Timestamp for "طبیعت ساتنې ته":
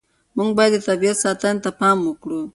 0.87-1.69